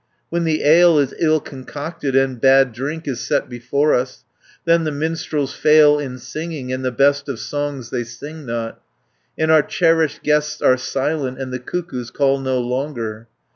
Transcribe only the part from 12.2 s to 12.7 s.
no